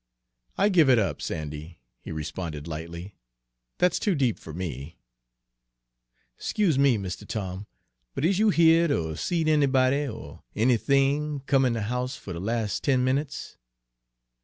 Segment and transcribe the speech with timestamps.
[0.57, 3.13] "I give it up, Sandy," he responded lightly.
[3.77, 4.97] "That's too deep for me."
[6.39, 7.67] "'Scuse me, Mistuh Tom,
[8.15, 12.39] but is you heared er seed anybody er anything come in de house fer de
[12.39, 13.57] las' ten minutes?"